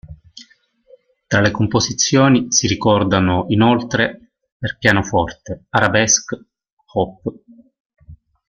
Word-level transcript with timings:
Tra 1.27 1.41
le 1.41 1.51
composizioni 1.51 2.51
si 2.51 2.65
ricordano, 2.65 3.45
inoltre: 3.49 4.31
per 4.57 4.79
pianoforte: 4.79 5.65
"Arabesque", 5.69 6.43
"op". 6.95 7.21